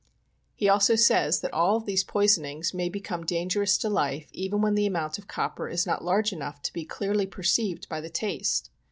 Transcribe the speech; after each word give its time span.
He 0.55 0.67
also 0.67 0.95
says 0.95 1.45
all 1.53 1.75
of 1.75 1.85
these 1.85 2.03
poisonings 2.03 2.73
may 2.73 2.89
become 2.89 3.23
dangerous 3.23 3.77
to 3.77 3.87
life 3.87 4.29
even 4.33 4.59
when 4.59 4.73
the 4.73 4.87
amount 4.87 5.19
of 5.19 5.27
copper 5.27 5.69
is 5.69 5.85
not 5.85 6.03
large 6.03 6.33
enough 6.33 6.59
to 6.63 6.73
be 6.73 6.85
clearly 6.85 7.27
perceived 7.27 7.87
by 7.87 8.01
the 8.01 8.09
taste. 8.09 8.71